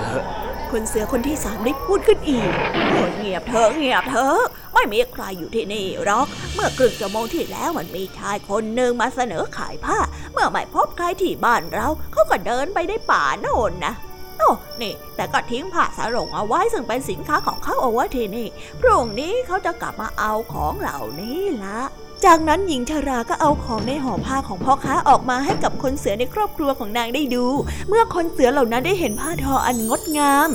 [0.72, 2.52] คนเสือคนที่สามได้พูดขึ้นอีก
[2.90, 4.42] โอ้เงียบเถอะเงียบเถอะ
[4.74, 9.98] ไม่มีใครอยู่ที่นี่หรอก เมื่อครึ่งชั่วโมงที่แล้วมันมีชายคนหนึ่งมาเสนอขายผ้า
[10.32, 13.94] เมื่อไม่พบใครที่บ้านเราเขาก็เดินไปในป่าโน่นนะ
[14.38, 14.50] โอ้
[14.82, 18.48] นี่ แต่ก็ทิ้งผ้าสารงเอาไว้ซึ่งเป็นสินค้าของเขาเอาไว้ที่นี่
[18.82, 21.80] พรุ่งนี้เขาจะกลับมาเอาของเหล่านี้ละ
[22.26, 27.46] จากนั้นหญิงชาราก็เอาของในห่อผ้าของพ่อค้าออกมาให้กับคนเสือในครอบครัวของนางได้ดู
[27.88, 30.50] เมื่อคนเสือเหล่านั้นได้เห็นผ้าทออันงดงาม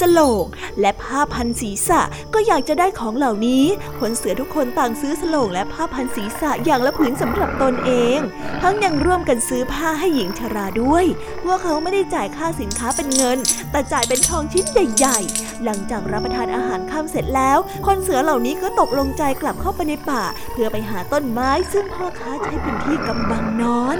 [0.00, 0.44] สโลง
[0.80, 2.00] และผ้าพันศีรษะ
[2.34, 3.64] ก็อยากจะได้ของเหล่านี้
[4.00, 8.18] คนเสือทุกคนต่างซื้อสโลงและผ้าพันศีรษะอย่างละผืนสำหรับตนเอง
[8.62, 11.04] ทั้งยังร่วมกันซื้อผ้าให้หญิงชราด้วย
[11.44, 13.38] พวกเขาไม่ได้จ่ายค่าสินค้าเป็นเงิน
[13.70, 23.98] แต่จ่ายเป็นทองชิ้นใหญ่ๆ หลังจากรับประทานอาหารค่ำเสร็จแล้ว คนเสือเหล่านี้ก็ตกลงใจกลับเข้าไปในป่า เพื่อไปหาต้นไม้ซึ่งพ่อค้าใช้เป็นที่กำบังนอน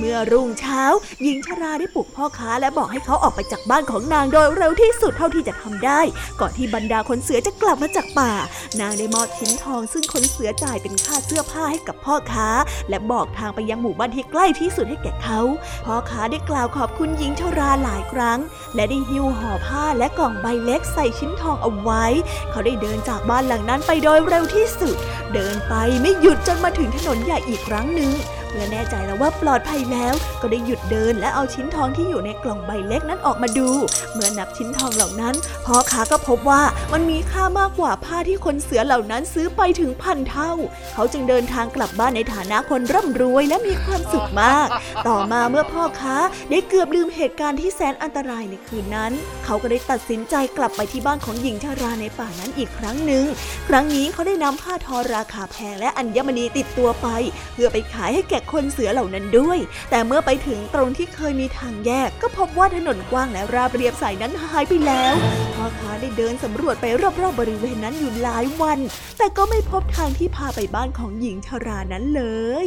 [0.00, 0.82] เมื่อรุ่งเช้า
[1.22, 6.00] หญิงชราได้ปลุกพ่อค้าและบอกให้เขาออกไปจากบ้านของนางโดยเร็วที่สุดเท่าที่จะทำได้
[6.40, 8.32] ก่อนที่บรรดาคนเสือจะกลับมาจากป่า
[8.80, 12.48] นางได้มอบชิ้นทองซึ่งคนเสือจ่ายเป็นค่าเสื้อผ้าให้กับพ่อค้า
[12.90, 15.40] และบอกทางไปยังหมู่บ้านที่ใกล้ที่สุดให้แก่เขา
[15.86, 18.38] พ่อค้าได้กล่าวขอบคุณหญิงชราหลายครั้ง
[18.74, 22.04] และได้หิ้วห่อผ้าและกล่องใบเล็กใส่ชิ้นทองเอาไว้
[22.50, 24.96] เขาได้เดินจากบ้านหลังนั้นไปโดยเร็วที่สุด
[25.34, 28.12] เดินไปไม่หยุดจนมาถึงถนนใหญ่อีกครั้งหนึ่ง
[28.50, 33.68] เมื่อแน่ใจแล้วว่าปลอดภัยแล้ว ก็ได้หยุดเดินและเอาชิ้นทองที่อยู่ในกล่องใบเล็กนั้นออกมาดู
[34.14, 35.34] เมื่อนับชิ้นทองเหล่านั้น
[35.66, 40.52] พ่อค้าก็พบว่ามันมีค่ามากกว่าผ้าที่คนเสือเหล่านั้นซื้อไปถึงพันเท่า
[40.94, 44.68] เขาจึงเดินทางกลับบ้านในฐานะคนร่ำรวยและมีความสุขมาก
[45.08, 46.16] ต่อมาเมื่อพ่อค้า
[46.50, 49.12] ได้เกือบลืมเหตุการณ์ที่แสนอันตรายในคืนนั้น
[49.44, 53.24] เขาก็ได้ตัดสินใจกลับไปที่บ้านของหญิงชาราในป่านั้นอีกครั้งหนึ่ง
[53.68, 57.08] ครั้งนี้เขาได้นำผ้าทอราคาแพงและอัญมณีติดตัวไป
[57.52, 59.58] เพื่อไปขายให้แก่คนเสือเหล่านั้นด้วย
[59.90, 65.14] แต่เมื่อไปถึงตรงที่เคยมีทางแยก ก็พบว่าถนนกว้างและราบเรียบสายนั้นหายไปแล้ว
[65.54, 68.78] พ่อค้าได้เดินสำรวจไปรอบๆบบริเวณนั้นอยู่หลายวัน
[69.18, 72.22] แต่ก็ไม่พบทางที่พาไปบ้านของหญิงชารานั้นเล
[72.64, 72.66] ย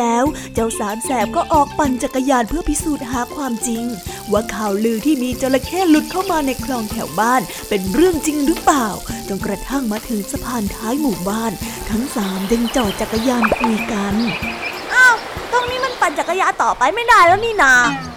[0.00, 0.24] แล้ว
[0.54, 3.84] เจ้าสามแสบก็ออกปั่นจักรยานเพื่อพิสูจน์หาความจริง
[4.32, 8.88] ว่าข่าวลือที่มีจระเข้หลุดเข้ามาในคลองแถวบ้าน เป็นเรื่องจริงหรือเปล่า
[9.28, 11.52] จนกระทั่งมาถึงสะพานท้ายหมู่บ้าน
[11.90, 14.14] ทั้งสามจึงจอดจักรยานคุยกัน
[14.94, 15.14] อ้าว
[15.52, 17.74] ตรงนี้มันปั่นจักรยานต่อไปไม่ได้แล้วนี่นา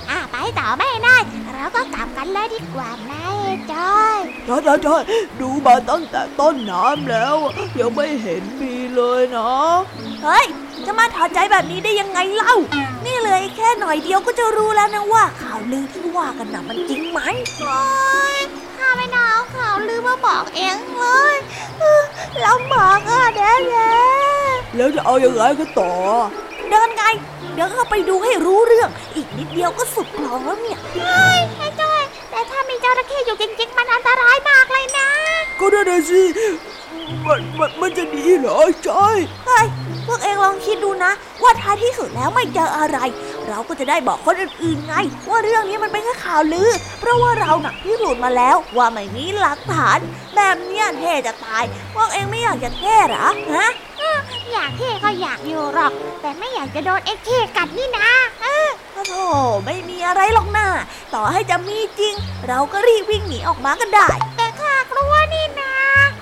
[0.10, 1.18] อะไปต่อไม่ได้
[1.54, 3.24] เราก็กลับกันเลยดีกว่านะ
[3.72, 4.98] จอยใช่ใช่ใช่
[5.42, 7.36] ดูมาตั้งแต่ต้นน้ำแล้ว
[7.80, 9.52] ยังไม่เห็นมีเลยนะ
[10.24, 10.46] เฮ้ย
[10.86, 12.56] จะมาถอดใจแบบนี้ได้ยังไงเล่า
[13.06, 17.20] นี่เลยแค่หน่อยเดียวก็จะรู้แล้วนะว่าข่าวลือที่ว่ากันน่ะมันจริงไหม
[17.60, 17.82] โอ๊
[18.38, 18.40] ย
[18.76, 21.36] ข้าไม่น่าเอาข่าวลือมาบอกเองเลย
[21.80, 22.04] เออ
[22.46, 23.92] ลำบากอะแด่แด่
[24.76, 25.94] แล้วจะเอายังไงกันต่อ
[26.70, 27.04] เดินไง
[27.54, 35.10] เดี๋ยวเข้าไปดูให้รู้เรื่อง อีกนิดเดียวก็สุดคลองแล้วเนี่ยเฮ้ยไอ้จอยแต่ถ้ามีจระเข้อยู่จริงๆ มันอันตรายมากเลยนะ
[35.60, 36.22] ก็ได้นะสิ
[37.26, 39.08] มันมันมันจะดีเหรอใช่
[39.46, 39.66] เฮ้ย
[40.08, 41.12] พวกเองลองคิดดูนะ
[41.44, 42.98] ว่าท้ายที่สุดแล้วไม่เจออะไร
[43.50, 44.94] เราก็จะได้บอกคนอื่นๆไง
[45.30, 50.00] ว่าเรื่องนี้มันเป็นแค่ข่าวลือ เพราะว่าเราหนักพิสูจน์มาแล้ว ว่าไม่มีหลักฐาน
[50.36, 53.72] แบบเนี้ยเท่จะตาย พวกเองไม่อยากจะเท่เหรอฮะ
[54.54, 55.92] อยากเท่ก็อยากอยู่หรอก
[56.22, 58.10] แต่ไม่อยากจะโดนเอ็กเท่กัดนี่นะ
[58.42, 59.26] เออโอ้โธ่
[59.66, 60.68] ไม่มีอะไรหรอกนะ
[61.14, 62.14] ต่อให้จะมีจริง
[62.48, 65.57] เราก็รีบวิ่งหนีออกมากันได้ แต่ข้ากลัวนี่นะ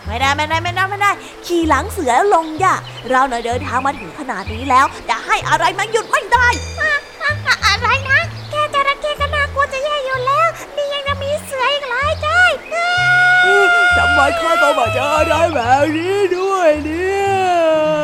[0.08, 1.12] ไม่ได้ไม่ได้ไม่ได้ไม่ได้
[1.45, 2.76] ขี่หลังเสือลงย่า
[3.12, 6.47] เราเน่ยเดินทางมาถึงขนาดนี้แล้ว จะให้อะไรมาหยุดไม่ได้
[6.80, 12.28] อะอะอะไรนะแค่จระเข้ก็น่ากลัวจะแย่อยู่แล้ว นี่ยังจะมีเสืออีกหลายใจ
[12.72, 17.30] เอ้ยทำไมข้าต้องมาเจออะไรแบบนี้ด้วยเนี่ย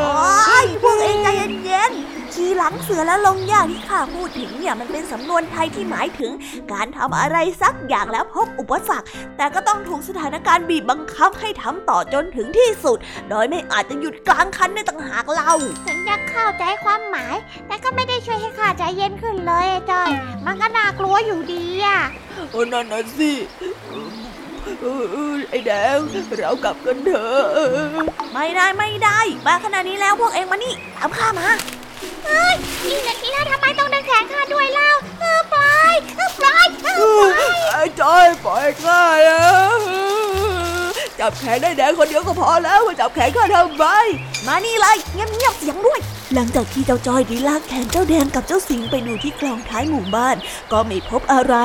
[0.04, 1.28] โอ้ยพวกเองใจ
[1.66, 2.11] เย็นๆ
[2.42, 6.32] ขี่หลังเสือแล้วลงย่าที่ข้าพูดถึงเนี่ยมันเป็นสำนวนไทยที่หมายถึง
[6.72, 12.98] การทำอะไรสักอย่างแล้วพบอุปสรรค แต่ก็ต้องถูกสถานการณ์บีบบังคับให้ทำต่อจนถึงที่สุด
[13.30, 15.52] โดยไม่อาจจะหยุดกลางคันได้ต่างหากเรา
[15.88, 17.36] ถึงจะเข้าใจความหมาย
[17.68, 20.10] แต่ก็ไม่ได้ช่วยให้ข้าใจเย็นขึ้นเลยไอ้จอย
[20.46, 22.00] มันก็น่ากลัวอยู่ดีอะ
[22.52, 23.32] โอ้นั่นน่ะสิ
[24.82, 25.98] เออเออไอ้แดง
[26.38, 27.44] เรากลับกันเถอะ
[28.34, 31.48] ไม่ได้ไม่ได้มาขนาดนี้แล้วพวกเองมานี่ตามข้ามา
[32.88, 40.81] นี่นาทีแล้วทำไมต้องดึงแขนข้าด้วยเล่าเออปล่อยเออปล่อยเออปล่อย ไอ้จอยปล่อยข้าอะ
[41.22, 43.86] จับแขนได้แดงคนเดียวก็พอแล้วมาจับแขนข้าทำไม
[44.48, 46.00] มานี่เลยเงียบๆเสียงด้วย
[46.34, 50.36] หลังจากที่เจ้าจอยได้ลากแขนเจ้าแดงกับเจ้าสิงไปดูที่คลองท้ายหมู่บ้าน
[50.72, 51.56] ก็ไม่พบอะไร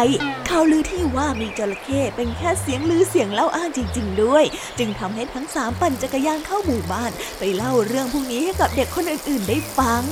[0.48, 4.44] ข่าวลือที่ว่ามีจระเข้เป็นแค่เสียงลือเสียงเล่าอ้างจริง ๆ ด้วย
[4.78, 10.02] จึงทำให้ทั้งสามปั่นจักรยานเข้าหมู่บ้าน ไปเล่าเรื่องพวกนี้ให้กับเด็กคนอื่นๆได้ฟัง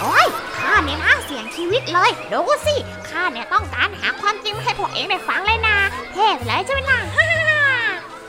[0.00, 0.26] โอ้ย
[0.58, 2.74] ข้าเนี่ยนะเสียงชีวิตเลยดูสิ
[3.10, 5.76] ข้าเนี่ยต้องการหาความจริงมาให้พวกเองได้ฟังเลยนะ
[6.14, 7.43] เทพเลยใช่ไหมล่ะ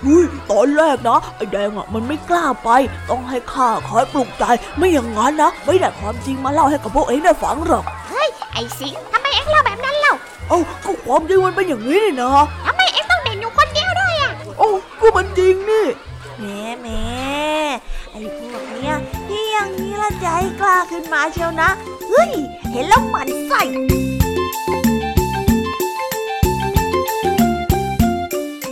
[0.08, 2.70] อุ้ยตอนแรกนะไอ้แดงอะมันไม่กล้าไป
[3.10, 4.44] ต้องให้ข้าคอยปลุกใจ
[4.78, 10.14] ไม่อย่างนั้นนะ ไม่ได้ความจริงมาเล่าให้กับพวกเองได้ฟังหรอก เฮ้ย ไอ้สิงห์ทำไมเอ็งเล่าแบบนั้นเล่า
[10.50, 12.32] เอ้าก็ความจริงมันเป็นอย่างนี้นี่นะ
[12.66, 15.86] ทำไมเอ็งต้องเด่นอยู่คนเดียวด้วยอะโอ้าก็มันจริงนี่
[16.40, 17.04] แหม่แหม่
[18.12, 18.96] ไอ้พวกเนี้ย
[19.28, 20.28] ที่อย่างนี้ละใจ
[20.60, 21.70] กล้าขึ้นมาเชียวนะ
[22.10, 22.32] เฮ้ย
[22.72, 23.64] เห็นแล้วหมันใส่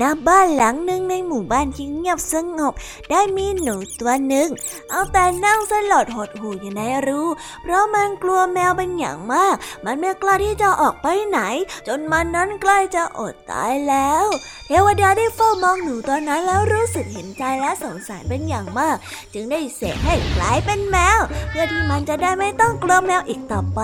[0.00, 2.72] ณบ้านหลังหนึ่งในหมู่บ้านที่เงียบสงบ
[3.10, 4.48] ได้มีหนูตัวหนึ่ง
[4.90, 7.22] เอาแต่นั่งสลดหดหูอยู่ในรู
[7.62, 11.40] เพราะมันกลัวแมวเป็นอย่างมาก มันไม่กล้าที่จะออกไปไหน
[11.86, 14.26] จนมันนั้นใกล้จะอดตายแล้ว
[14.66, 18.96] เทวดาได้เฝ้ามองหนูตัวนั้นแล้วรู้สึกเห็นใจและสงสารเป็นอย่างมาก
[19.34, 21.20] จึงได้เสกให้กลายเป็นแมว
[21.50, 23.80] เพื่อที่มันจะได้ไม่ต้องกลัวแมวอีกต่อไป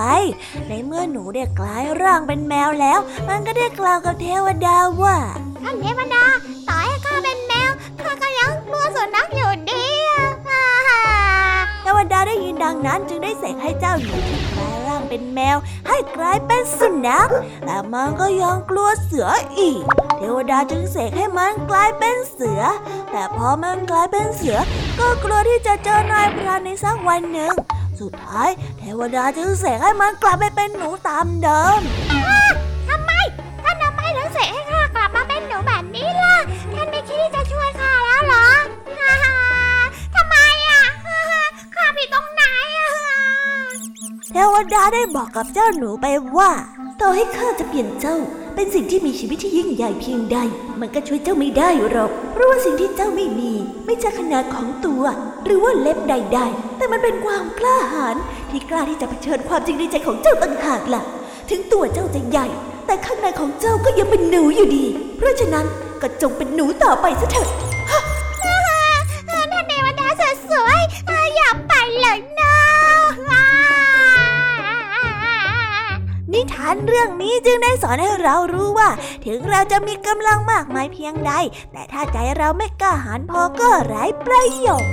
[0.68, 2.98] ในเมื่อหนูได้กลายร่างเป็นแมวแล้ว
[3.28, 5.18] มันก็ได้กล่าวกับเทวดาว่า
[5.62, 6.24] ท่านเทวดา
[6.68, 9.84] ต่อให้ข้าเป็นแมวข้าก็ยังกลัวสุนัขอยู่ดี
[11.82, 15.56] เทวดาได้ยินดังนั้นจึงได้เสกให้เจ้าหนูที่กลายร่างเป็นแมว
[15.88, 17.28] ให้กลายเป็นสุนัข
[17.64, 19.28] แต่มันก็ยังกลัวเสือ
[19.58, 19.82] อีก
[20.18, 22.62] เทวดาจึงเสกให้มันกลายเป็นเสือ
[23.10, 24.58] แต่พอมันกลายเป็นเสือ
[24.98, 27.52] ก็กลัวที่จะเจอนายพรานในสักวันหนึ่ง
[28.00, 28.48] สุดท้าย
[28.78, 31.80] เทวดาจึงเสกให้มันกลับไปเป็นหนูตามเดิม
[35.58, 36.36] นูแบบนี้ล่ะ
[36.74, 38.48] ท่านไม่คิดที่จะช่วยข้าแล้วเหรอ
[39.00, 39.36] ฮ่าฮ่า
[40.14, 40.36] ทำไม
[40.68, 41.42] อะฮ่าฮ่า
[41.74, 42.42] ข้าผิดตรงไหน
[42.78, 42.90] อะ
[44.32, 46.06] เทวดาได้บอกกับเจ้าหนูไป
[46.36, 46.50] ว่า
[47.00, 48.16] ต่อให้ข้าจะเปลี่ยนเจ้า
[48.54, 50.38] เป็นสิ่งที่มีชีวิตที่ยิ่งใหญ่เพียงใด
[50.80, 53.52] มันก็ช่วยเจ้าไม่ได้หรอก เพราะว่าสิ่งที่เจ้าไม่มี
[53.86, 55.02] ไม่ใช่ขนาดของตัว
[55.44, 58.16] หรือว่าเล็บใด ๆ แต่มันเป็นความกล้าหาญ
[58.50, 61.02] ที่กล้าที่จะเผชิญความจริงในใจของเจ้าต่างหากล่ะ
[61.50, 62.46] ถึงตัวเจ้าจะใหญ่
[62.88, 64.84] แต่ข้างในของเจ้าก็ยังเป็นหนูอยู่ดี
[65.16, 65.66] เพราะฉะนั้น
[66.02, 67.48] ก็จงเป็นหนูต่อไปซะเถิด
[67.90, 68.00] ท่า
[69.44, 70.06] นเทวดา
[70.50, 72.54] สวยๆอะอย่าไปเลยนะ
[73.30, 73.44] อ่า
[76.32, 78.88] นิทานเรื่องนี้จึงได้สอนให้เรารู้ว่า
[79.26, 81.32] ถึงเราจะมีกำลังมากมายเพียงใด
[81.72, 84.92] แต่ถ้าใจเราไม่กล้าหาญพอก็ไร้ประโยชน์